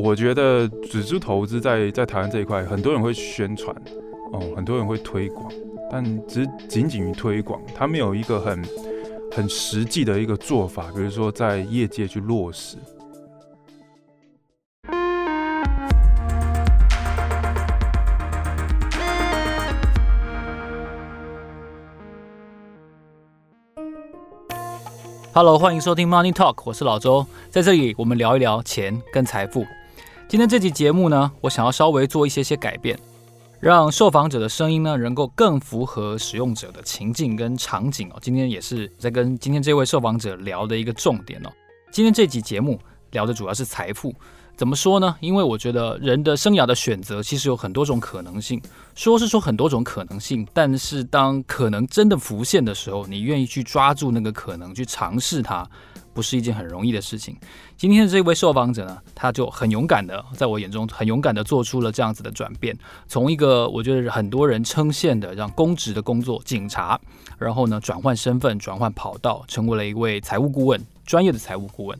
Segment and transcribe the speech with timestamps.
[0.00, 3.74] 我觉得指数投资在在台湾这一块，很多人会宣传，
[4.32, 5.52] 哦，很多人会推广，
[5.90, 8.64] 但只仅仅于推广，它没有一个很
[9.32, 12.76] 很实际的一个做法，比如说在业界去落实。
[25.32, 29.66] Hello，欢迎收听 Money Talk，我是老周，在这里我们聊一聊钱跟财富。
[30.28, 32.98] 今天这期节目呢，我想要稍微做一些些改变，
[33.60, 38.18] 让受访者的声音呢能够更符合使用者的情境跟场景哦。
[38.20, 41.50] 今天也是在跟今天这位受访者聊的一个重点哦。
[41.90, 42.78] 今天这期节目
[43.12, 44.14] 聊的主要是财富。
[44.58, 45.14] 怎么说呢？
[45.20, 48.60] 因为我觉得人的生涯的选择其实有很多种可能性，
[48.96, 55.64] 说是说很多种可能性，但是当可能真的浮现的时候，你愿意去抓住那个可能，去尝试它，
[56.12, 57.36] 不是一件很容易的事情。
[57.76, 67.00] 今天的这位受访者呢，他就很勇敢的，在我眼中很勇敢的做出了这样子的转变，从一个我觉得很多人称羡的让公职的工作，警察，
[67.38, 71.96] 然后呢转换身份，转换跑道，成为了一位财务顾问，专业的财务顾问。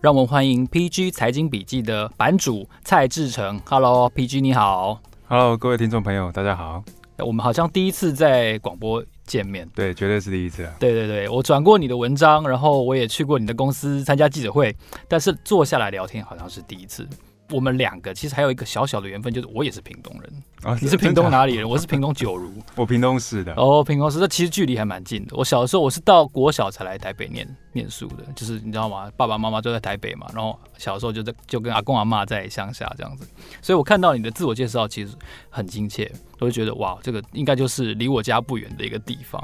[0.00, 3.60] 让我们欢迎 PG 财经笔记的版主蔡志成。
[3.68, 5.00] Hello，PG 你好。
[5.26, 6.84] Hello，各位听众朋友，大家好。
[7.18, 9.68] 我们好像第一次在广播见面。
[9.74, 10.72] 对，绝对是第一次啊。
[10.78, 14.72] 对对对，我转过你的文章，然后我也去过你的公司参加记者会，
[15.08, 17.04] 但是坐下来聊天好像是第一次。
[17.50, 20.42] 我们两个其实还有一个小小的缘分，就是我也是屏东人。
[20.62, 21.68] 啊，你是屏东哪里人？
[21.68, 22.52] 我是屏东九如。
[22.74, 23.54] 我屏东市的。
[23.54, 25.36] 哦，屏东市，这其实距离还蛮近的。
[25.36, 29.10] 我小的时候，我是到国小才来台北念念书的，就是你知道吗？
[29.16, 33.26] 爸爸妈妈都在台北嘛，然后小的时候就在就跟阿公阿妈在乡下这样子。
[33.62, 35.14] 所以我看到你的自我介绍，其实
[35.48, 36.10] 很亲切，
[36.40, 39.42] 我就觉得哇，这个应该就是离我家不远的一个地方。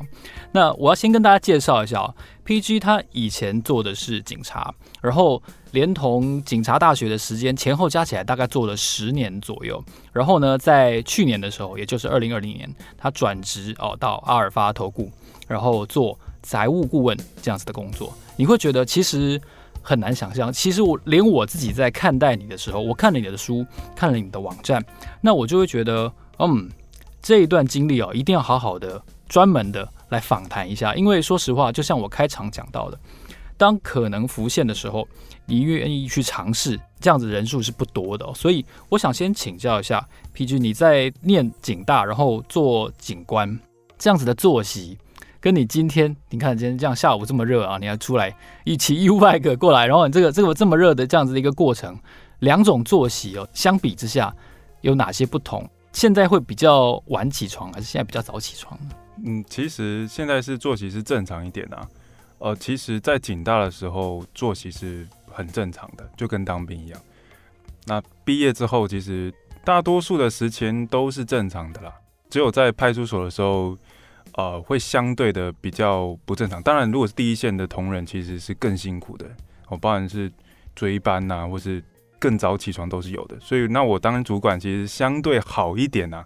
[0.51, 2.13] 那我要先跟大家介绍一下
[2.45, 5.43] ，PG 他以前做的是警察，然后。
[5.75, 15.11] 连同警察大学的时间前后加起来大概做了十年左右，然后呢，在去年的时候，也就是二零二零年，他转职哦到阿尔法投顾，
[15.49, 18.15] 然后做财务顾问这样子的工作。
[18.37, 19.41] 你会觉得其实
[19.83, 23.67] 很难想象，其实我连我自己在看待你的时候，我看了你的书，
[23.97, 24.81] 看了你的网站，
[25.21, 26.71] 那我就会觉得，嗯，
[27.21, 32.99] 这一段经历哦，一定要好好的专门的来访谈一下，因为说实话，就像我开场讲到的。
[33.57, 35.07] 当可能浮现的时候，
[35.47, 38.33] 你愿意去尝试，这样子人数是不多的。
[38.35, 43.59] 所以我想先请教一下 PG，你在念警大，然后做警官
[43.99, 44.99] 这样子的作息，
[45.41, 51.99] 跟你今天你看今天这样下午这么热啊，你还出来一起 U-bike 过来，然后你这个这个这么热的这样子的一个过程，
[52.41, 54.35] 两种作息哦，相比之下
[54.81, 55.69] 有哪些不同？
[55.93, 58.91] 现在会比较晚起床，还是现在比较早起床呢？
[59.25, 61.87] 嗯，其实现在是作息是正常一点啊。
[62.45, 67.01] 呃，其实，在警大的时候，作息是很正常的，就跟当兵一样。
[67.87, 69.33] 那毕业之后，其实
[69.65, 71.91] 大多数的时间都是正常的啦。
[72.29, 73.75] 只有在派出所的时候，
[74.35, 76.63] 呃，会相对的比较不正常。
[76.63, 79.25] 当然，如果是第一线的同仁，其实是更辛苦的。
[79.69, 80.31] 哦，包含是
[80.75, 81.83] 追班呐，或是
[82.19, 83.41] 更早起床都是有的。
[83.41, 86.23] 所以，那我当主管其实相对好一点呐，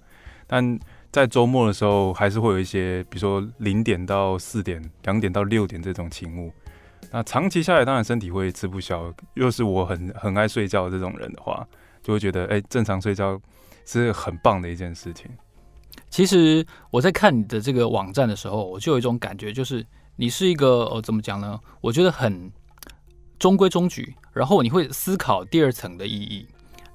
[0.48, 0.76] 但。
[1.10, 6.52] 在周末的时候，还是会有一些，比如说零点到四点、两点到六点这种勤务。
[7.10, 9.12] 那长期下来，当然身体会吃不消。
[9.34, 11.66] 又是我很很爱睡觉这种人的话，
[12.02, 13.40] 就会觉得，哎、正常睡觉
[13.86, 15.30] 是很棒的一件事情。
[16.10, 19.84] 其实我在看你的这个网站的时候，我就有一种感觉，就是
[20.16, 21.58] 你是一个，呃，怎么讲呢？
[21.80, 22.52] 我觉得很
[23.38, 26.46] 中规中矩，然后你会思考第二层的意义。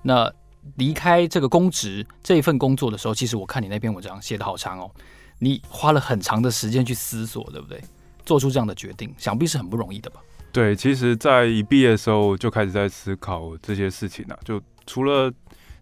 [0.03, 0.31] 那
[0.75, 4.91] 离开这个公职这一份工作的时候，其实我看你那篇文章写得好长哦，
[5.40, 7.81] 你花了很长的时间去思索，对不对？
[8.25, 10.22] 做出这样的决定，想必是很不容易的吧？
[10.52, 14.40] 对，其实，在一毕业的时候就开始在思考这些事情了。
[14.46, 15.31] 就除了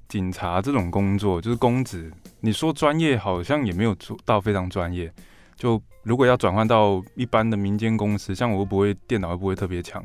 [0.08, 5.12] 警察这种工作，就是公职，你说专业好像也没有做到非常专业。
[5.56, 10.03] 就如果要转换到一般的民间公司，像我又不会电脑，又不会特别强，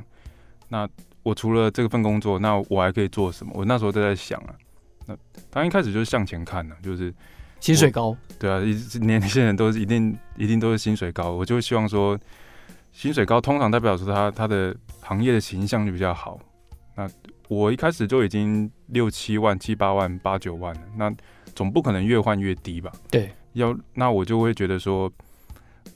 [0.68, 0.86] 那
[1.22, 3.52] 我除了这份工作，那我还可以做什么？
[3.54, 4.54] 我那时候都在想啊。
[5.06, 5.16] 那
[5.50, 7.14] 他一开始就是向前看呢，就是
[7.60, 12.18] 薪水高，对啊，一年轻人都是一定一定都是薪水高，我就希望说
[12.92, 16.38] 薪水高，通常代表说他他的行业的形象就比较好。
[16.94, 17.08] 那
[17.48, 21.14] 我一开始就已经六七万、七八万、八九万了，那
[21.54, 22.92] 总不可能越换越低吧？
[23.10, 25.10] 对，要那我就会觉得说，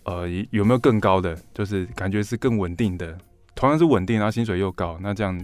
[0.04, 1.36] 呃，有没有更高的？
[1.52, 3.18] 就是感觉是更稳定的，
[3.54, 5.40] 同样是稳定，然后薪水又高，那这样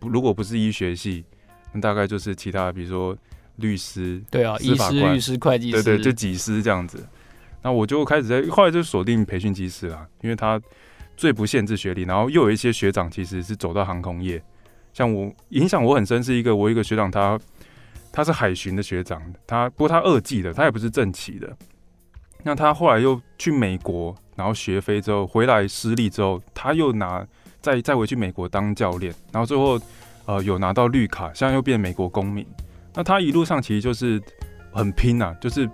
[0.00, 1.24] 如果不是医学系。
[1.72, 3.16] 那大概就是其他，比如说
[3.56, 7.06] 律师，对啊，医师、律师、会计师，对对，就几师这样子。
[7.62, 10.60] 那我就开始在后来就锁定培训机师啦，因为他
[11.16, 14.42] 最不限制学历，然后又有一些学长其实是走到航空业，
[14.92, 17.38] 像我影响我很深，是一个我一个学长他，
[18.10, 21.54] 他他是海巡的学长，他不过他二技的，他也不是正期的。
[22.42, 27.26] 那他后来又去美国，然后学飞之后回来失利之后，他又拿
[27.60, 29.78] 再再回去美国当教练，然后最后
[30.30, 32.46] 呃有拿到绿卡，现在又变美国公民。
[32.94, 34.22] 那他一路上其实就是
[34.72, 35.68] 很拼啊，就是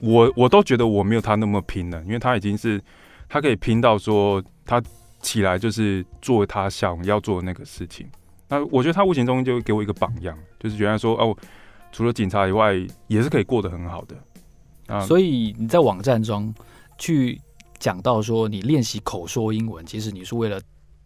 [0.00, 2.82] 我我都觉得我没有他那么拼了，因为他已经是
[3.28, 4.82] 他可以拼到说他
[5.20, 8.08] 起来就是做他想要做的那个事情。
[8.48, 11.36] 那我觉得他无形中就给我一个榜样，就是原来说哦，
[11.92, 12.74] 除了警察以外，
[13.06, 14.16] 也是可以过得很好的。
[14.86, 16.52] 啊，所以你在网站中
[16.96, 17.40] 去
[17.78, 20.60] 讲到说，你练习口说英文，其实你是为了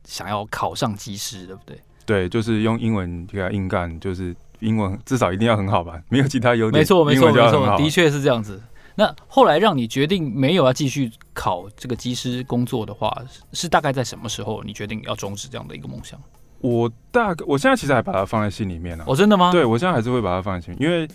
[0.05, 1.79] 想要考上机师，对不对？
[2.05, 6.81] 对，就是用英文给他硬干，就是英文至少一定要很好吧，没有其他优点。
[6.81, 8.61] 没错，没错，没错，的确是这样子。
[8.95, 13.17] 那后来让你决定没有要继续考这个机师工作的话，
[13.53, 16.21] 是大概在什么时候你决定要终止这样的一个梦想？
[16.61, 19.05] 我大概我现在其实还把它放在心里面呢。
[19.07, 19.51] 哦，真的吗？
[19.51, 21.09] 对，我现在还是会把它放在心里，因为。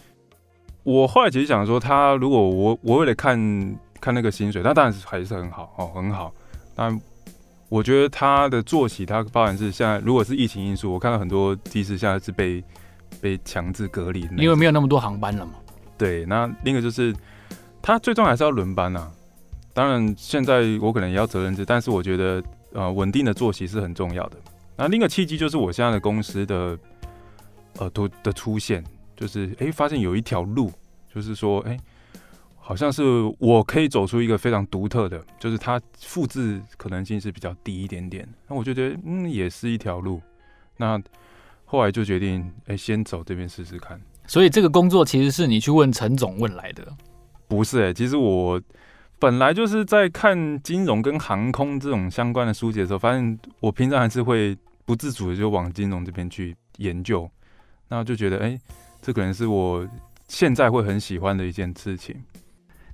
[0.84, 3.38] 我后来其实想说，他如果我我为了看
[4.00, 6.34] 看那个薪水，那当然是还是很好哦，很好。
[6.74, 6.98] 但
[7.70, 12.64] 我觉得他的作息，他发展是现在，如果是疫情因素，我看到很多机师现在是被
[13.22, 15.54] 被强制隔离，因为没有那么多航班了嘛。
[15.98, 17.16] 对，那另一个就是
[17.82, 19.12] 他最终还是要轮班啊。
[19.74, 22.44] 当然，现在我可能也要责任制，但是我觉得
[22.74, 24.38] 呃稳定的作息是很重要的。
[24.76, 26.78] 那另一个契机就是我现在的公司的
[27.78, 28.84] 呃突的出现。
[29.20, 30.72] 就是哎、欸，发现有一条路，
[31.12, 31.80] 就是说哎、欸，
[32.68, 33.02] 好像是
[33.40, 38.28] 我可以走出一个非常独特的，就是它复制可能性是比较低一点点。
[38.46, 40.22] 那我就觉得嗯，也是一条路。
[40.76, 41.02] 那
[41.64, 43.98] 后来就决定哎、欸，先走这边试试看。
[44.26, 46.86] 所以这个工作其实是你去问陈总问来的？
[47.48, 48.62] 不是哎、欸，其实我
[49.18, 57.32] 本来就是在看金融跟航空这种相关的书籍的时候，发现我平常还是会不自主的就往金融这边去研究，
[57.88, 58.50] 那就觉得哎。
[58.50, 58.60] 欸
[59.00, 59.88] 这可能是我
[60.28, 62.14] 现在会很喜欢的一件事情。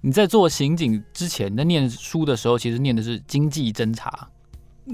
[0.06, 4.28] 你在做刑警之前，在念书的时候，其实念的是经济侦查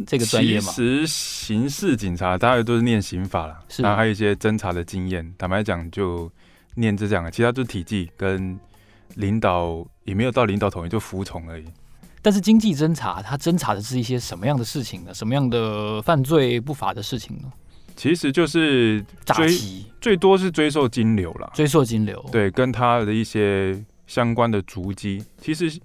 [0.05, 0.71] 这个专业吗？
[0.71, 5.33] 其实刑事警察大概都是念刑法了，然后还有一些侦查的经验。
[5.35, 6.31] 坦白讲，就
[6.75, 8.55] 念这样，其他就是体系跟
[9.15, 11.65] 领导也没有到领导统一，就服从而已。
[12.21, 15.11] 但是经济侦查，它侦查的是一些什么样的事情呢？
[15.11, 17.51] 什么样的犯罪不法的事情呢？
[17.95, 19.49] 其实就是追，
[19.99, 25.23] 最多是追溯金流啦，追溯金流，对，跟他的一些相关的足迹。
[25.37, 25.79] 其实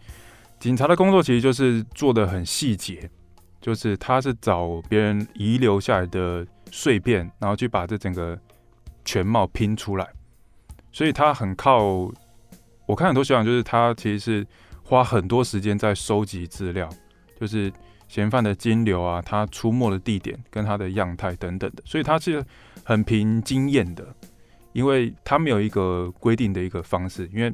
[0.59, 3.09] 警察的工作其实就是做得很细节，
[3.61, 8.37] 就是他是找别人遗留下来的碎片，然后去把这整个
[9.05, 10.09] 全貌拼出来。
[10.91, 12.11] 所以他很靠，
[12.87, 14.47] 我看很多学长就是他其实是
[14.83, 16.89] 花很多时间在收集资料，
[17.39, 17.73] 就是。
[18.07, 22.45] 嫌犯的金流啊，他出没的地点跟他的样态等等的，所以他是
[22.85, 24.07] 很凭经验的，
[24.73, 27.53] 因为他没有一个规定的一个方式，因为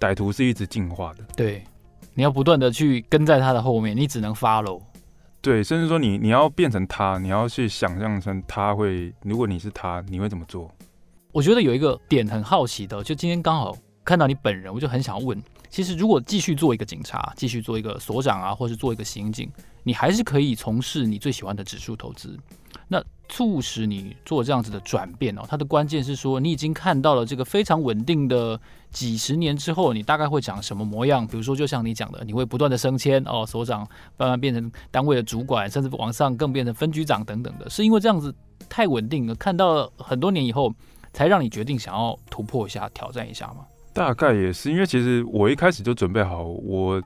[0.00, 1.24] 歹徒是一直进化的。
[1.36, 1.64] 对，
[2.14, 4.80] 你要不断的去跟在他的后面，你只能 follow。
[5.40, 10.70] 对，甚至说你你要变成他，你要去想象成他会，如果你是他，你会怎么做？
[11.32, 15.40] 我觉得有一个点很好奇的，就今天刚好看到你本人，我就很想问。
[15.70, 19.50] 其实，如果继续做一个警察，继续做一个所长啊，或是做一个刑警，
[19.84, 22.36] 你还是可以从事你最喜欢的指数投资。
[22.88, 28.58] 那促使你做这样子的转变哦，它的关键是说，你已经看到了这个非常稳定的
[28.90, 31.26] 几十年之后，你大概会长什么模样？
[31.26, 37.68] 比如说，就像你讲的，你会不断的升迁哦，所长慢慢变成单位的主管，甚至往上更变成分局长等等的。
[37.68, 38.34] 是因为这样子
[38.68, 40.72] 太稳定了，看到很多年以后，
[41.12, 43.66] 才让你决定想要突破一下，挑战一下吗？
[43.92, 47.02] 大概也是，因为其实我一开始就准备好，我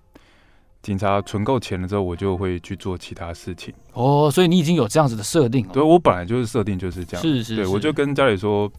[0.83, 3.73] 警察存够钱了之后，我就会去做其他事情。
[3.93, 5.73] 哦，所以你已经有这样子的设定了。
[5.73, 7.23] 对，我本来就是设定就是这样。
[7.23, 7.57] 是是是。
[7.57, 8.71] 对，我就跟家里说，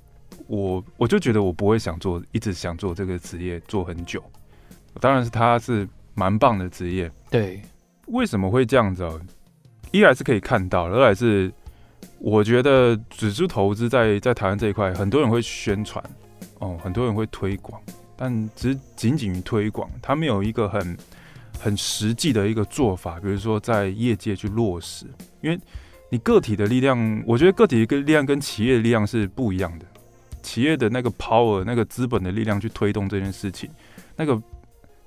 [0.48, 4.22] 我我就觉得我不会想做，一直想做这个职业做很久。
[5.00, 7.10] 当然是他是蛮棒的职业。
[7.30, 7.62] 对。
[8.08, 9.20] 为什么会这样子哦？
[9.92, 11.50] 一来是可以看到，二来是
[12.20, 16.04] 我觉得指数投资在在台湾这一块，很多人会宣传，
[16.60, 17.82] 哦，很多人会推广。
[18.18, 20.98] 但只仅仅于推广，他没有一个很
[21.64, 25.06] 很实际的一个做法，比如说在业界去落实。
[25.42, 25.58] 因为
[26.10, 29.86] 你个体的力量，我觉得个体的力量跟企业的力量是不一样的。
[30.42, 33.70] 企业的那个 power，那个资本的力量去推动这件事情，
[34.18, 34.42] 那个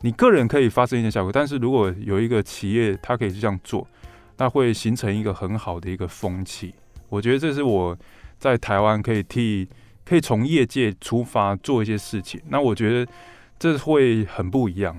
[0.01, 3.87] 你个人可以发生一些效果，但是如果有一个企业它可以这样做，
[4.39, 6.75] 那会形成一个很好的一个风气。
[7.09, 7.97] 我觉得这是我
[8.39, 9.69] 在台湾可以替。
[10.09, 13.13] 可以从业界出发做一些事情，那我觉得
[13.59, 14.97] 这会很不一样。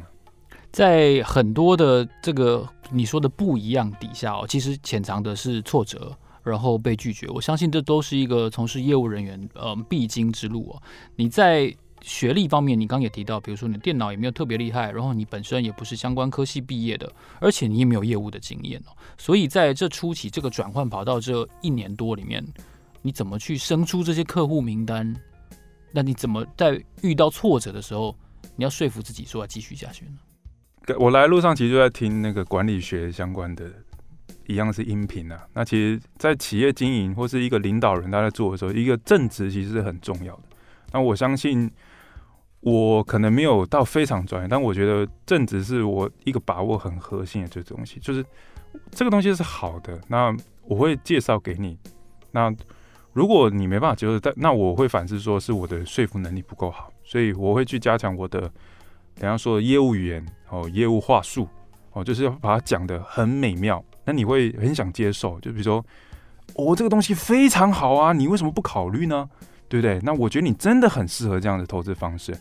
[0.78, 7.28] 在很多的这个你说的不一样底下哦，其实潜藏的是挫折，然后被拒绝。
[7.30, 10.82] 我相信这都是一个从事业务人员呃必经之路哦。
[11.16, 18.94] 你在学历方面，你刚刚也提到，比如说你电脑也没有特别厉害，然后你本身也不是相关科系毕业的，而且你也没有业务的经验哦。
[19.18, 22.46] 所以在这初期这个转换跑道这一年多里面，
[23.02, 25.12] 你怎么去生出这些客户名单？
[25.92, 28.16] 那你怎么在遇到挫折的时候，
[28.56, 30.12] 你要说服自己说要继续下去呢？
[30.98, 33.66] 我来路上其实就在听那个管理学相关的，
[34.46, 35.46] 一样是音频啊。
[35.54, 40.44] 那其实，在企业经营或是一个领导人他在做的时候，一个正直其实是很重要的。
[40.94, 41.70] 那我相信，
[42.62, 48.26] 我可能没有到非常专业，但我觉得正直是我一个把握很核心的这东西，就是
[48.92, 50.00] 这个东西是好的。
[50.08, 51.78] 那我会介绍给你。
[52.32, 52.54] 那
[53.14, 58.50] 如果你没办法接受，但那我会反思说是我的说服能力不够好，所以我会去加强我的，
[59.20, 61.48] 等下说的业务语言哦，业务话术
[61.94, 65.40] 哦，就是要把它讲得很美妙，那你会很想接受。
[65.40, 65.84] 就比如说，
[66.54, 69.30] 我、哦、这个东西非常好啊，你为什么不考虑呢？
[69.68, 70.00] 对不对？
[70.04, 72.34] 那我觉得你真的很适合这样的投资方式，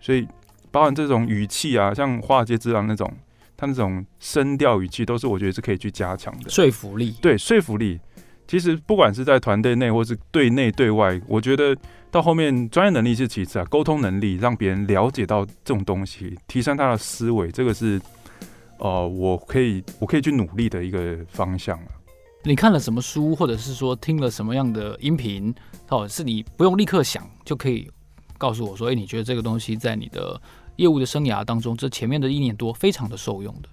[0.00, 0.26] 所以
[0.70, 3.12] 包含这种语气啊，像华尔街之狼那种，
[3.56, 7.16] 他那种声调语气，都是我觉得是可以去加强的说服力。
[7.20, 8.00] 对，说服力。
[8.52, 11.74] 其实不管是在团队内或是对内对外，我觉得
[12.10, 17.98] 到后面专业能力是其次啊，沟通能力让别人了解到这种东西，提升他的思维，这个是
[18.78, 21.86] 呃，我可以我可以去努力的一个方向啊。
[22.44, 25.54] 你看了什么书，或者是说听了什么样的音频，
[25.88, 27.90] 哦，是你不用立刻想就可以
[28.36, 30.38] 告诉我说，哎，你觉得这个东西在你的
[30.76, 33.68] 业务的生涯当中，这前面的一年多非常的受用的。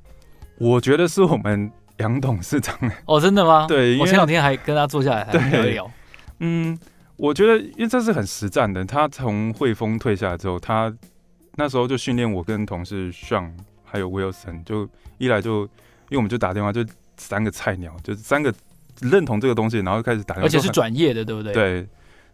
[0.57, 1.69] 我觉得是我们。
[1.99, 2.75] 杨董事长
[3.05, 3.65] 哦，真的吗？
[3.69, 5.91] 对，我前两天还跟他坐下来还聊聊。
[6.39, 6.77] 嗯，
[7.15, 8.83] 我觉得因为这是很实战的。
[8.83, 10.93] 他从汇丰退下来之后，他
[11.55, 13.51] 那时候就训练我跟同事 Sean
[13.83, 14.87] 还有 Wilson，就
[15.17, 16.85] 一来就因为我们就打电话，就
[17.17, 18.53] 三个菜鸟，就是三个
[19.01, 21.53] 认同这个东西，然后开始打电话，而且是转业的，对不对？
[21.53, 21.87] 对，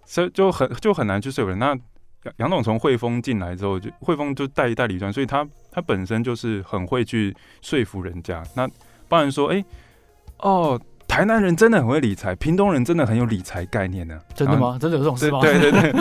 [0.05, 1.57] 所以就很就很难去说服人。
[1.57, 1.75] 那
[2.37, 8.43] 杨董从汇丰进来之后，就汇丰就代代理专，所以他他本身就是很会去说服人家。
[8.55, 8.69] 那
[9.07, 9.65] 帮人说，哎、欸，
[10.39, 14.21] 哦，台南人真的很会理财，屏东人真的很有理财概念呢、啊。
[14.33, 14.77] 真的吗？
[14.79, 15.39] 真的有这种事吗？
[15.41, 15.93] 对 对对，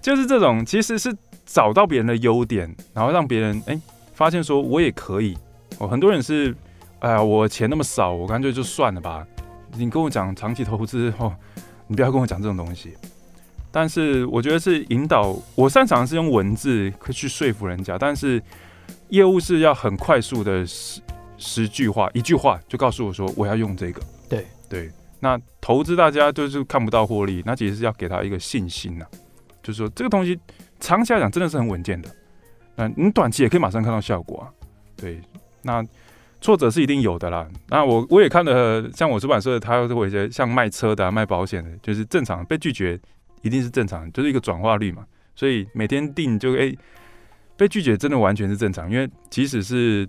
[0.00, 1.14] 就是这种，其实是
[1.46, 3.80] 找到别人的优点，然后让别人哎、欸、
[4.12, 5.36] 发现说我也可以。
[5.78, 6.54] 哦，很多人是，
[6.98, 9.26] 哎呀，我钱那么少，我干脆就算了吧。
[9.74, 11.34] 你跟我讲长期投资哦，
[11.86, 12.94] 你不要跟我讲这种东西。
[13.70, 18.42] 但是我觉得是引导，我擅长是用文字去说服人家，但是
[19.08, 20.62] 业务是要很快速的。
[21.42, 24.00] 十句话，一句话就告诉我说我要用这个。
[24.28, 29.10] 对对，那投资大家就是看不到获利，那其实是要给他一个信心呐、啊，
[29.62, 30.38] 就是说这个东西
[30.78, 32.08] 长期来讲真的是很稳健的。
[32.76, 34.48] 那你短期也可以马上看到效果啊。
[34.96, 35.20] 对，
[35.62, 35.84] 那
[36.40, 37.46] 挫折是一定有的啦。
[37.68, 42.98] 那我我也看了，像我出版社，他会有一些像卖车的、啊、卖保险的，就是正常被拒绝
[43.42, 45.04] 一定是正常，就是一个转化率嘛。
[45.34, 46.78] 所以每天定就哎、欸，
[47.56, 50.08] 被拒绝真的完全是正常，因为即使是。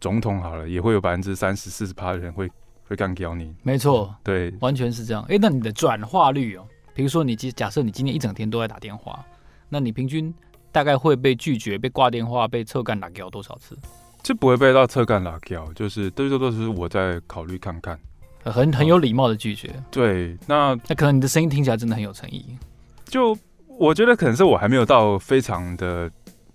[0.00, 2.50] 总统好了，也会有百分之三十、四十趴的人会
[2.86, 3.54] 会干掉你。
[3.62, 5.22] 没错，对，完全是这样。
[5.24, 9.24] 哎、欸，那你的转化率哦，比如说你今假设你今天一整天都在打电话，
[9.70, 10.32] 那你平均
[10.70, 13.78] 大概会被拒绝、被挂电话、被侧干打掉多少次？
[14.22, 17.98] 就不会被到侧干打掉，就是都都都是我在考虑看看，
[18.42, 19.74] 很很有礼貌的拒绝。
[19.90, 22.44] 对，那那可能你的声音听起来真的很有诚意。
[23.06, 23.36] 就
[23.66, 26.02] 我觉得可能是我还没有到非常的，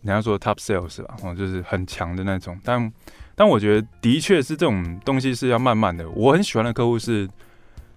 [0.02, 2.92] 人家说 top sales 吧，哦，就是很强的那种，但。
[3.40, 6.10] 但我觉得的确是这种东西是要慢慢的。
[6.10, 7.26] 我很喜欢的客户是，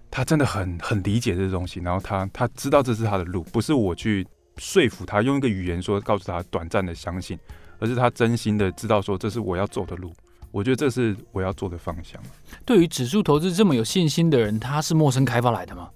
[0.09, 7.37] 他真的很很理解这东西，然后他他知道这是他的路，不是我去说服他用一个语言说告诉他短暂的相信，
[7.79, 10.13] 而是他真心的知道说这是我要走的路。
[10.49, 12.21] 我觉得这是我要做的方向。
[12.63, 15.89] 对于指数投资这么有信心的人，他是陌生开发来的吗？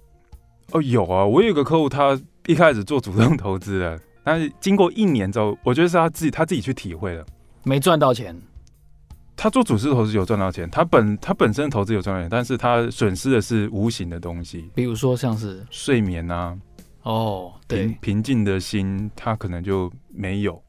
[0.72, 7.24] 哦，有啊，我有一个客户，他一开始做主动投资的，但是经过一年之后，我觉得是他自己他自己去体会了，
[7.64, 8.38] 没赚到钱。
[9.40, 15.64] 他做主动投资有赚到钱，他本他本身投资有赚到钱，但是他损失的是无形的东西，比如说像是？
[15.70, 16.58] 睡眠啊，
[17.04, 20.60] 哦，对，平静的心他可能就没有，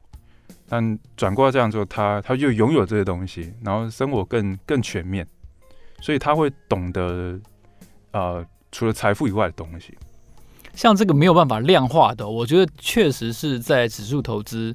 [0.68, 5.26] 但转过来这样做，他他就拥有这些东西，然后生活更更全面，
[6.00, 7.36] 所以他会懂得
[8.12, 9.98] 呃，除了财富以外的东西，
[10.74, 14.72] 像这个没有办法量化的，我觉得确实是在指数投资。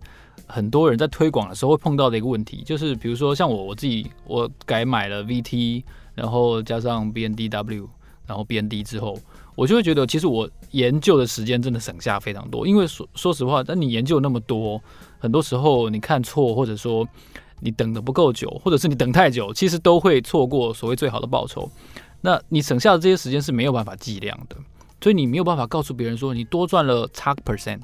[0.48, 5.84] 很多人在推广的时候会碰到的一个问题，就是比如说像我我自己，我改买了 VT，
[6.14, 7.88] 然后加上 BNDW，
[8.26, 9.18] 然后 BND 之后，
[9.56, 12.68] 我就会觉得其实我研究的时间真的省下非常多。
[12.68, 14.82] 因为说说实话，那你研究那么多，
[15.18, 17.08] 很多时候你看错，或者说
[17.60, 21.70] 你等的不够久，或者是你等太久，其实都会错过所谓最好的报酬。
[22.22, 24.56] 那你省下的这些时间是没有办法计量的，
[25.02, 27.80] 所以你没有办法告诉别人说你多赚了 x percent，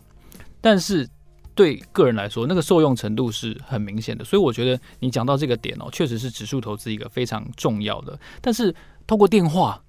[0.60, 1.08] 但是
[1.56, 4.24] 对个人来说，那个受用程度是很明显的。
[4.24, 8.18] 所以我觉得你讲到这个点哦，确实是指数投资一个非常重要的。
[8.40, 8.74] 但是
[9.06, 9.82] 通过电话，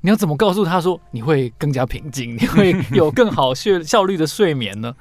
[0.00, 4.94] 你要怎么告诉他说你会更加平静，你会 有更好效效率的睡眠呢？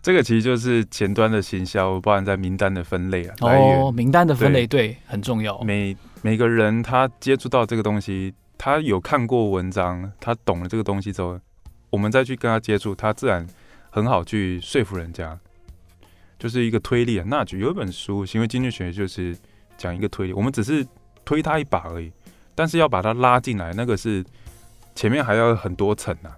[0.00, 3.34] 这个其实就是前端的行销，包含在名单的分类啊。
[3.40, 5.60] 哦，名单的分类对，对很重要。
[5.62, 11.38] 每每个人他接触到这个东西，他有看过文章，他懂了这个东西之后，
[11.90, 13.44] 我们再去跟他接触，他自然
[13.98, 15.38] 很好去说服人家。
[16.38, 17.24] 就是一个推力啊。
[17.28, 19.36] 那就有一本书《行为经济学》，就是
[19.76, 20.86] 讲一个推力，我们只是
[21.24, 22.12] 推他一把而已，
[22.54, 24.24] 但是要把他拉进来，那个是
[24.94, 26.30] 前面还要很多层啊。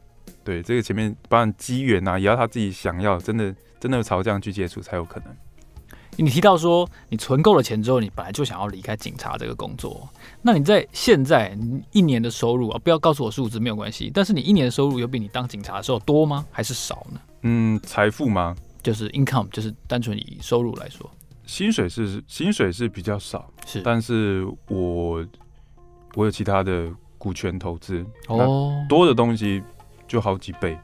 [0.42, 5.36] 对，这个前面包含机缘啊，也要他自己想要，真的真的朝这样去接触才有可能。
[6.16, 10.08] 你提到说，你存够了钱之后，你本来就想要离开警察这个工作。
[10.40, 11.56] 那你在现在
[11.92, 16.46] 一年的收入啊，不要告诉我数字没有关系，但是你一年的收入有比你当警察的时候多吗？
[16.50, 17.20] 还是少呢？
[17.42, 18.56] 嗯，财富吗？
[18.82, 21.11] 就是 income，就是单纯以收入来说，
[21.47, 25.26] 薪水是薪水是比较少，是，但是我
[26.14, 29.62] 我有其他的股权投资哦，多的东西。
[30.11, 30.76] 就好几倍，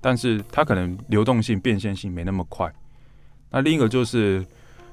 [0.00, 2.68] 但是它可能流动性、变现性没那么快。
[3.48, 4.44] 那另一个就是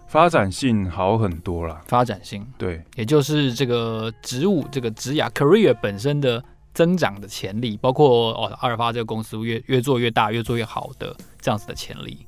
[0.07, 1.81] 发展性好很多了。
[1.87, 6.43] 发展性，对，也就是这个职务、这个职涯 career 本身的
[6.77, 12.19] 增长的潜力，包括哦，阿尔法这个公司越越做越大、越做越好的这样子的潜力。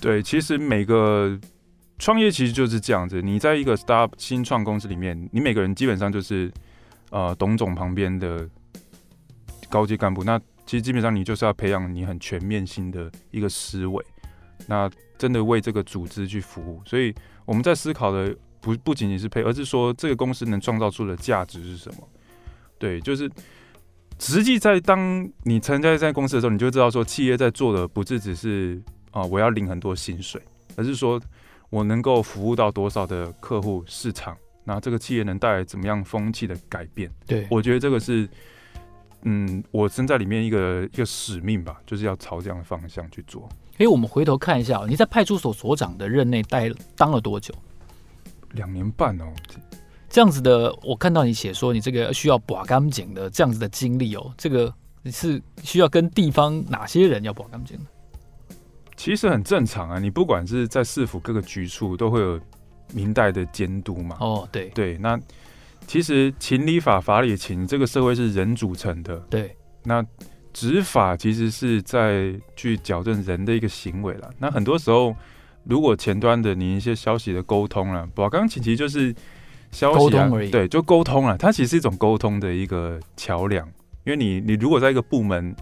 [0.00, 1.38] 对，其实每个
[1.98, 3.20] 创业其实就是这样子。
[3.20, 6.50] 你在一个 stop 新创公司里面，你每个人基本上就是
[7.10, 8.48] 呃董总旁边的
[9.68, 10.24] 高阶干部。
[10.24, 14.02] 那其实基本上你就是要培养你很全面性的一个思维，
[14.66, 16.80] 那真的为这个组织去服务。
[16.86, 22.08] 所以我们在思考的不不仅仅是配，而是说这个公司能创造出的价值是什么？
[22.78, 23.30] 对，就是
[24.18, 30.40] 实际在当你参加在公司的时候，你就知道说企业在做的不是只是啊我要领很多薪水，
[30.76, 31.20] 而是说
[31.70, 37.10] 我能够服务到多少的客户市场，那这个企业能带来怎么样风气的改变？
[37.26, 38.28] 对，我觉得这个是。
[39.22, 43.48] 嗯，我身在里面一个一个使命吧，就是要朝这样的方向去做。
[43.78, 47.52] 哎，我们回头看一下，你在派出所所长的任内待当了多久？
[48.52, 49.24] 两年半哦。
[50.08, 57.78] 这样子的，我看到你写说你这个需要把干净的这样子的经历哦，这个你是需要跟地方哪些人要把干净？
[58.96, 62.40] 其实很正常啊，你不管是在市府各个局处，都会有
[62.92, 64.16] 明代的监督嘛。
[64.20, 65.20] 哦，对对，那。
[65.86, 69.16] 其实情理法法理情，这个社会是人组成的。
[69.30, 70.04] 对，那
[70.52, 74.30] 执法其实是在去矫正人的一个行为了。
[74.38, 75.16] 那很多时候，
[75.64, 79.14] 如果前端的你一些消息的沟通了，不，刚刚其实就是
[79.70, 81.36] 消息啊，对，就沟通了。
[81.38, 83.66] 它其实是一种沟通的一个桥梁。
[84.04, 85.54] 因为你你如果在一个部门，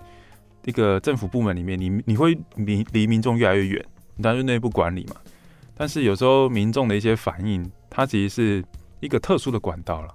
[0.65, 3.85] 一个政府部门里面，你你会离离民众越来越远，
[4.23, 5.17] 当然就内部管理嘛。
[5.77, 8.65] 但是有时候民众的一些反应，它其实是。
[9.01, 10.13] 一个特殊的管道了，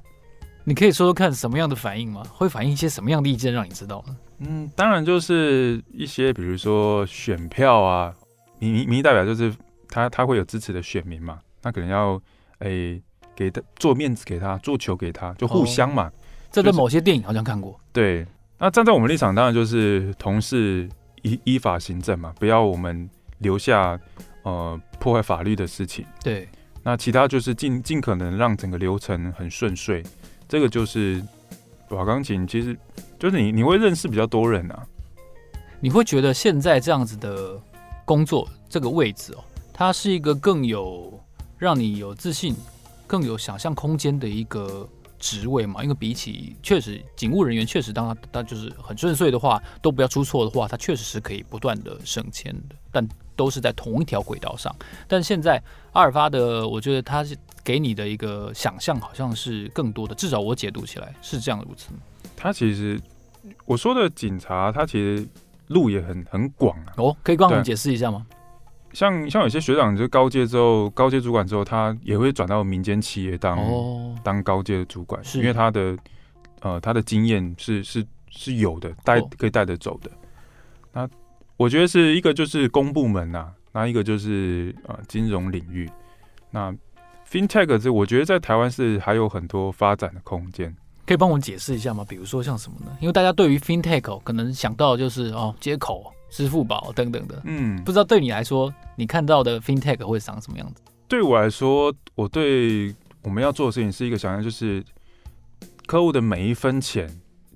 [0.63, 2.23] 你可以说说看什么样的反应吗？
[2.33, 4.17] 会反映一些什么样的意见让你知道呢？
[4.39, 8.11] 嗯，当然就是一些，比如说选票啊，
[8.57, 9.53] 民民意代表就是
[9.87, 12.19] 他他会有支持的选民嘛，那可能要
[12.57, 13.03] 诶、欸、
[13.35, 16.11] 给他做面子给他，做球给他，就互相嘛。
[16.51, 17.79] 这在某些电影好像看过。
[17.93, 18.25] 对，
[18.57, 20.89] 那站在我们立场，当然就是同事
[21.21, 23.99] 依依法行政嘛，不要我们留下
[24.43, 26.05] 呃破坏法律的事情。
[26.23, 26.47] 对。
[26.83, 30.03] 那其他就是尽尽可能让整个流程很顺遂，
[30.49, 31.23] 这个就是
[31.89, 32.75] 瓦钢琴，其实
[33.19, 34.83] 就是你你会认识比较多人啊，
[35.79, 37.55] 你会觉得现在这样子的
[38.03, 41.23] 工作这个位置哦，它是一个更有
[41.59, 42.55] 让你有自信、
[43.11, 44.87] 更有想象空间的一个
[45.19, 45.83] 职位嘛？
[45.83, 53.05] 因为比起确实警务人员，确实当他他就是很顺遂的话，都不要出错的话，他确实是可以不断的升迁的，但。
[53.33, 54.75] 都是在同一条轨道上，
[55.07, 55.59] 但现在
[55.93, 61.89] 阿尔法的，我觉得他是给你的一个想象，好像是更多的，至少我解读起来是这样如此。
[62.35, 63.01] 他其实
[63.65, 65.27] 我说的警察，他其实
[65.69, 66.93] 路也很很广啊。
[66.97, 68.27] 哦，可以帮我们解释一下吗？
[68.93, 75.97] 像像有些学长就高阶之后，高阶主管之后，他也会转到民间企业当、哦、当高阶的主管，是因为他的
[76.61, 80.11] 呃他的经验是是是有的，带、哦、可以带得走的。
[80.91, 81.07] 那
[81.57, 85.89] 我觉得是一个就是公部门呐、啊，那一个就是呃金融领域。
[86.49, 86.73] 那
[87.29, 90.75] FinTech 这我觉得在台湾是还有很多发展的空间。
[91.05, 92.05] 可以帮我解释一下吗？
[92.07, 92.97] 比如说像什么呢？
[92.99, 97.39] 因为大家对于 FinTech 可能想到的就是哦接口、支付宝等等的。
[97.45, 100.81] 嗯，不知道对你来说，你看到的 FinTech 会长什么样子？
[101.07, 104.83] 对我来说，我对我们要做的事情是一个想象，就是
[105.85, 107.07] 客户的每一分钱，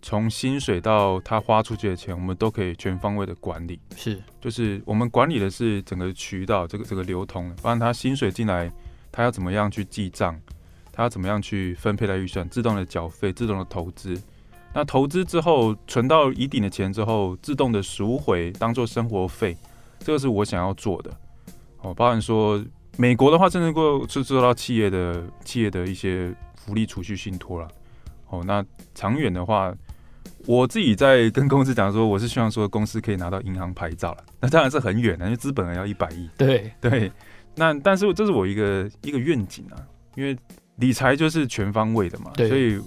[0.02, 3.80] 从薪水到他花出去的钱，我们都可以全方位的管理。
[3.96, 8.70] 是，就是我们管理的是整个渠道，这个这个流通，不然他薪水进来，
[9.10, 10.38] 他要怎么样去记账，
[10.92, 14.22] 他要怎么样去分配他预算，自动的缴费，自动的投资。
[14.76, 19.58] 那投资之后存到一定的钱之后，自动的赎回当做生活费，
[20.00, 21.10] 这个是我想要做的。
[21.82, 22.64] 哦，包含说
[22.98, 27.68] 美国的话，甚至能够是做到企业的企业的一些福利储蓄信托了。
[28.30, 29.74] 哦，那长远的话。
[30.48, 36.30] 我自己在跟公司讲说，我是希望说公司可以拿到银行牌照了，那当然是很远的，因为资本额要一百亿。
[36.38, 37.12] 对对，
[37.56, 39.78] 那但是这是我一个一个愿景啊，
[40.16, 40.38] 因为
[40.76, 42.80] 理财就是全方位的嘛，所以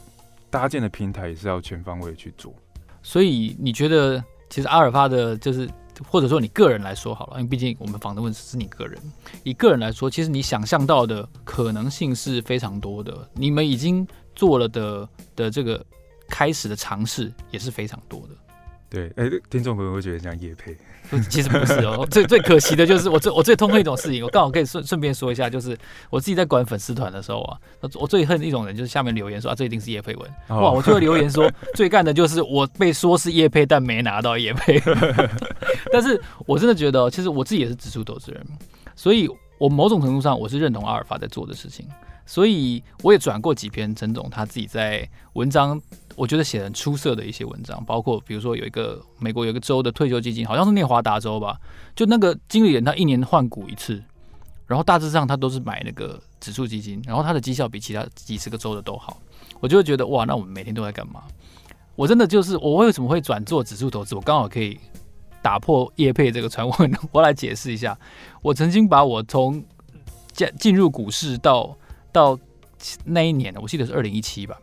[0.50, 2.54] 搭建的平台也是要全方位去做。
[3.02, 5.68] 所以你觉得，其实阿尔法的，就是
[6.08, 9.00] 或者说你个人来说好了，因为毕竟我们访的问是你个人，
[9.42, 15.84] 以个人来说，其实你想象到的可能性是非常多的，你们已经做了的的这个。
[16.30, 18.36] 开始的尝试也是非常多的，
[18.90, 20.74] 对，哎、欸，听众朋友会觉得像叶配，
[21.28, 22.06] 其实不是哦。
[22.10, 25.76] 最最可惜的就是我最我最痛恨一种事情，我刚好可以顺顺便说一下，就是
[26.08, 27.58] 我自己在管粉丝团的时候啊，
[28.00, 34.82] 我最恨一种人就是下面留言说啊，这一定是叶配文，哦、哇，我就会留言说 最干的就是我被说是叶配，但没拿到叶配。
[35.92, 38.42] 但是我真的觉得，其实我自己也是指数投资人，
[38.96, 41.86] 所以我某种程度上我是认同阿尔法在做的事情，
[42.24, 45.78] 所以我也转过几篇陈总他自己在文章。
[46.18, 51.56] 我觉得写很出色的一些文章，包括比如说有一个美国有一个州的退休基金，好像是内华达州吧，
[51.94, 54.02] 就那个经理人他一年换股一次，
[54.66, 59.16] 然后大致上他都是买那个指数基金，然后他的绩效比其他几十个州的都好，
[59.60, 61.22] 我就会觉得哇，那我们每天都在干嘛？
[61.94, 64.16] 我真的就是我为什么会转做指数投资？
[64.16, 64.76] 我刚好可以
[65.40, 67.96] 打破叶配这个传闻， 我来解释一下。
[68.42, 69.64] 我曾经把我从
[70.32, 71.76] 进进入股市到
[72.10, 72.36] 到
[73.04, 74.56] 那一年，我记得是二零一七吧。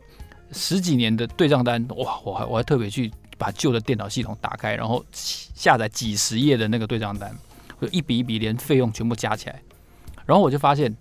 [0.56, 2.20] 十几年的对账单，哇！
[2.24, 7.36] 我还我还特别去把旧的电脑系统打开，然后下载几十页的那个对账单，
[7.82, 9.62] 就一笔一笔连费用全部加起来，
[10.26, 10.96] 然后我就发现，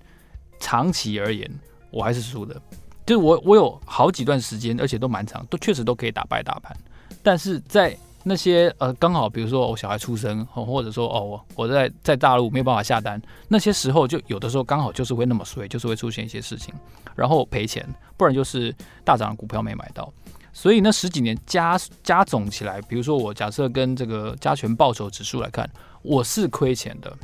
[0.58, 1.48] 长期而言
[1.90, 2.60] 我还是输的。
[3.06, 6.76] 就是我我有好几段时间，而且都蛮长，都确实都可以打败大盘，
[7.22, 16.72] 但是在那些呃刚好比如说我小孩出生，或者说哦我在在大陆没有办法下单，那些时候就有的时候刚好就是会那么衰，就是会出现一些事情，
[17.14, 20.10] 然后赔钱，不然就是大涨的股票没买到，
[20.54, 25.68] 所以那十几年加加总起来，比如说我假设跟这个加权报酬指数来看，
[26.00, 27.14] 我是亏钱的，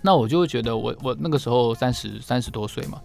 [0.00, 2.98] 那我就会觉得我我那个时候三十三十多岁嘛。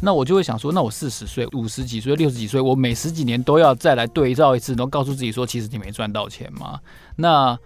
[0.00, 6.78] 那我就会想说，那我四十岁、五十几岁、六十几岁，我每十几年都要再来对照一次，然后告诉自己说，其实你没赚到钱吗？
[7.16, 7.58] 那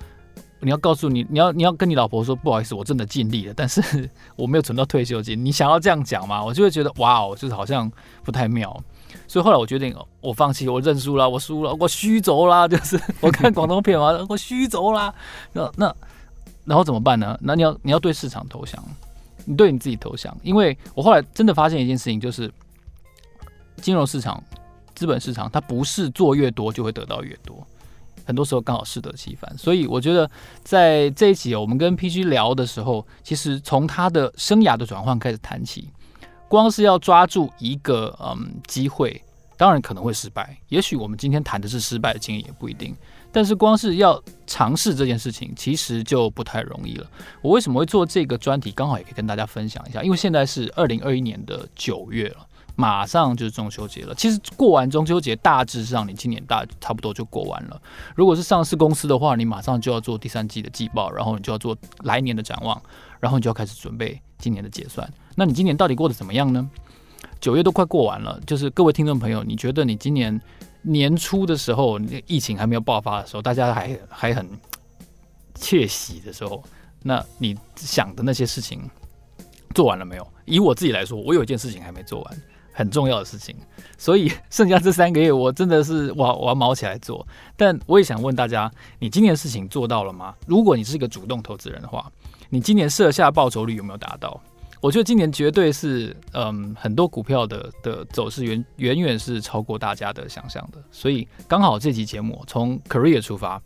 [0.61, 5.45] 你要告诉你，你要你要跟你老婆说，不好意思，我真的尽力了，但是 我没有存到退休金。
[5.45, 6.42] 你想要这样讲吗？
[6.42, 7.90] 我就会觉得，哇哦，就是好像
[8.23, 8.81] 不太妙。
[9.29, 15.12] 所以后来我决定，我放弃，我认输了，我输了，我虚轴啦， 就是我看广东片嘛，我虚轴啦。
[15.53, 15.95] 那那
[16.64, 17.37] 然后怎么办呢？
[17.42, 18.83] 那你要你要对市场投降。
[19.44, 22.52] 你对你自己投降，因为我后来真的发现一件事情，就是
[23.76, 24.42] 金融市场、
[24.94, 27.66] 资本市场，它不是做越多就会得到越多，
[28.24, 29.57] 很多时候刚好适得其反。
[29.59, 30.31] 所以我觉得
[30.62, 35.88] 在这一集我们跟 PG 聊的时候，其实从他的生涯的转换开始谈起，
[36.48, 39.20] 光是要抓住一个嗯机会，
[39.57, 42.94] 当然可能会失败，也许我们今天谈的是失败的经验，也不一定。
[43.33, 47.07] 但是光是要尝试这件事情，其实就不太容易了。
[47.40, 48.71] 我为什么会做这个专题？
[48.73, 50.03] 刚好也可以跟大家分享一下。
[50.03, 54.14] 因为现在是二零二一年的九月了，马上就是中秋节了。
[54.14, 57.81] 其实过完中秋节，大致上你今年大差不多就过完了。
[58.14, 62.79] 如果是上市公司的话，你马上就要做第三季的季报，然后你就要做来年的展望，
[63.18, 65.11] 然后你就要开始准备今年的结算。
[65.35, 66.68] 那你今年到底过得怎么样呢？
[67.40, 70.38] 九月都快过完了，就是各位听众朋友，你觉得你今年？
[70.83, 74.47] 年初的时候，疫情还没有爆发的时候，大家还还很
[75.55, 76.62] 窃喜的时候，
[77.03, 78.88] 那你想的那些事情
[79.75, 80.27] 做完了没有？
[80.45, 82.42] 以我自己来说，我有一件事情还没做完，
[82.73, 83.55] 很重要的事情，
[83.97, 87.25] 所以剩下这三个月，我真的是我我要卯起来做。
[87.57, 90.35] 但我也想问大家，你今年的事情做到了吗？
[90.47, 92.11] 如果你是一个主动投资人的话，
[92.51, 94.40] 你今年设下报酬率有没有达到？
[94.83, 103.62] 我觉得今年绝对是，嗯，很多股票的的走势远远远是超过大家的想象的，所以刚好这期节目从 career 出发，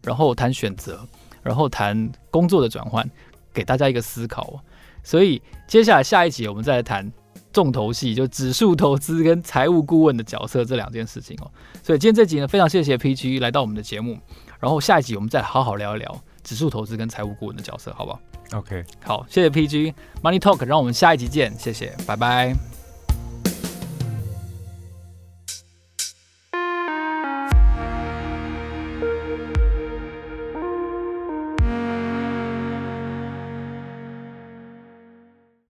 [0.00, 1.04] 然后谈选择，
[1.42, 3.04] 然后谈工作的转换，
[3.52, 4.62] 给大家一个思考。
[5.02, 7.12] 所以接下来下一集我们再来谈
[7.52, 11.50] 重头戏，就指数投资跟财务顾问的角色这两件事情哦。
[11.82, 14.16] 所以今天这集呢，非常谢谢 PG 来到我们的节目，
[14.60, 18.20] 然后下一集我们再好好聊一聊指数投资跟财务顾问的角色，好不好
[18.54, 22.73] ？OK，好，谢谢 PG Money Talk，让我们下一集见，谢谢，拜拜。